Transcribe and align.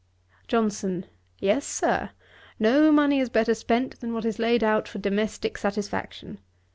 JOHNSON. 0.47 1.05
'Yes, 1.37 1.63
Sir; 1.63 2.09
no 2.57 2.91
money 2.91 3.19
is 3.19 3.29
better 3.29 3.53
spent 3.53 3.99
than 3.99 4.15
what 4.15 4.25
is 4.25 4.39
laid 4.39 4.63
out 4.63 4.87
for 4.87 4.97
domestick 4.97 5.59
satisfaction. 5.59 6.39